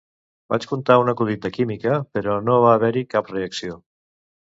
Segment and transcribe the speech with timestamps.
[0.53, 3.83] Vaig contar un acudit de química, però no va haver-hi cap reacció